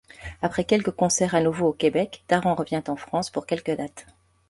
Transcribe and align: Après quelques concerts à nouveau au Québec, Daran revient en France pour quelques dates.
Après 0.41 0.63
quelques 0.63 0.89
concerts 0.95 1.35
à 1.35 1.41
nouveau 1.43 1.67
au 1.67 1.73
Québec, 1.73 2.23
Daran 2.27 2.55
revient 2.55 2.81
en 2.87 2.95
France 2.95 3.29
pour 3.29 3.45
quelques 3.45 3.77
dates. 3.77 4.07